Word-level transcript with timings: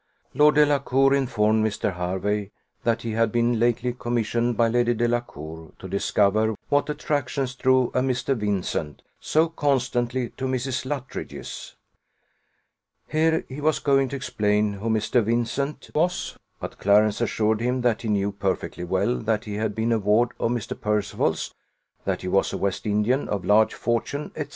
Lord 0.33 0.55
Delacour 0.55 1.13
informed 1.13 1.63
Mr. 1.63 1.93
Hervey, 1.93 2.49
"that 2.83 3.03
he 3.03 3.11
had 3.11 3.31
been 3.31 3.59
lately 3.59 3.93
commissioned, 3.93 4.57
by 4.57 4.67
Lady 4.67 4.95
Delacour, 4.95 5.73
to 5.77 5.87
discover 5.87 6.55
what 6.69 6.89
attractions 6.89 7.53
drew 7.53 7.89
a 7.89 7.99
Mr. 7.99 8.35
Vincent 8.35 9.03
so 9.19 9.47
constantly 9.47 10.29
to 10.31 10.45
Mrs. 10.47 10.85
Luttridge's" 10.87 11.75
Here 13.11 13.45
he 13.47 13.61
was 13.61 13.77
going 13.77 14.09
to 14.09 14.15
explain 14.15 14.73
who 14.73 14.89
Mr. 14.89 15.23
Vincent 15.23 15.91
was; 15.93 16.35
but 16.59 16.79
Clarence 16.79 17.21
assured 17.21 17.61
him 17.61 17.81
that 17.81 18.01
he 18.01 18.07
knew 18.09 18.31
perfectly 18.31 18.83
well 18.83 19.17
that 19.19 19.45
he 19.45 19.53
had 19.57 19.75
been 19.75 19.91
a 19.91 19.99
ward 19.99 20.29
of 20.39 20.49
Mr. 20.49 20.81
Percival's, 20.81 21.53
that 22.05 22.23
he 22.23 22.27
was 22.27 22.51
a 22.51 22.57
West 22.57 22.87
Indian 22.87 23.29
of 23.29 23.45
large 23.45 23.75
fortune, 23.75 24.31
&c. 24.35 24.47